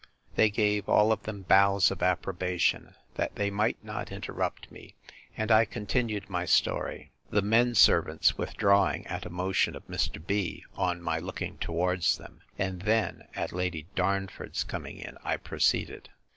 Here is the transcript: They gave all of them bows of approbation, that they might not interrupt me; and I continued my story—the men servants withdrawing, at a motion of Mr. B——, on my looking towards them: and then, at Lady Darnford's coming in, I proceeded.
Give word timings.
They 0.33 0.49
gave 0.49 0.89
all 0.89 1.11
of 1.11 1.21
them 1.21 1.43
bows 1.43 1.91
of 1.91 2.01
approbation, 2.01 2.95
that 3.17 3.35
they 3.35 3.51
might 3.51 3.77
not 3.83 4.11
interrupt 4.11 4.71
me; 4.71 4.95
and 5.37 5.51
I 5.51 5.63
continued 5.63 6.27
my 6.27 6.43
story—the 6.43 7.41
men 7.43 7.75
servants 7.75 8.35
withdrawing, 8.35 9.05
at 9.05 9.27
a 9.27 9.29
motion 9.29 9.75
of 9.75 9.85
Mr. 9.85 10.17
B——, 10.25 10.65
on 10.73 11.03
my 11.03 11.19
looking 11.19 11.59
towards 11.59 12.17
them: 12.17 12.41
and 12.57 12.81
then, 12.81 13.27
at 13.35 13.53
Lady 13.53 13.85
Darnford's 13.95 14.63
coming 14.63 14.97
in, 14.97 15.19
I 15.23 15.37
proceeded. 15.37 16.09